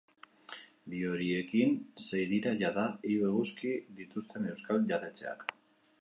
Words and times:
Bi 0.93 1.01
horiekin 1.09 1.75
sei 2.05 2.23
dira 2.33 2.55
jada 2.63 2.85
hiru 3.11 3.27
eguzki 3.33 3.75
dituzten 4.01 4.53
euskal 4.55 4.93
jatetxeak. 4.93 5.47